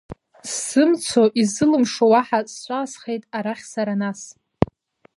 Сзымцо, 0.49 1.23
исылымшо 1.41 2.03
уаҳа, 2.11 2.39
сҿаасхеит 2.53 3.23
арахь 3.37 3.65
сара 3.73 3.95
нас. 4.01 4.21